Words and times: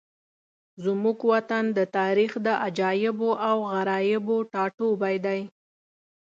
زموږ 0.83 1.17
وطن 1.31 1.65
د 1.77 1.79
تاریخ 1.97 2.31
د 2.45 2.47
عجایبو 2.65 3.29
او 3.49 3.57
غرایبو 3.71 4.37
ټاټوبی 4.53 5.17
دی. 5.25 5.41